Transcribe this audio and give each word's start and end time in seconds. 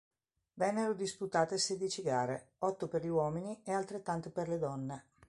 Vennero 0.55 0.95
disputate 0.95 1.59
sedici 1.59 2.01
gare: 2.01 2.53
otto 2.57 2.87
per 2.87 3.03
gli 3.03 3.07
uomini 3.07 3.61
e 3.63 3.71
altrettante 3.71 4.31
per 4.31 4.49
le 4.49 4.57
donne. 4.57 5.05